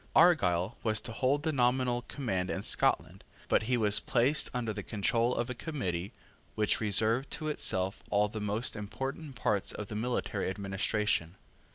[0.15, 4.81] Argyle was to hold the nominal command in Scotland: but he was placed under the
[4.81, 6.11] control of a Committee
[6.55, 11.35] which reserved to itself all the most important parts of the military administration.